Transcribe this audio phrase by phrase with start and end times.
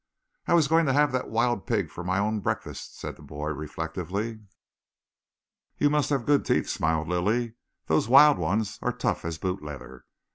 [0.47, 3.49] "I was going to have that wild pig for my own breakfast," said the boy
[3.49, 4.39] reflectively.
[5.77, 7.53] "You must have good teeth," smiled Lilly.
[7.85, 10.05] "Those wild ones are tough as boot leather.